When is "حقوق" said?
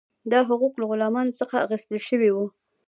0.49-0.73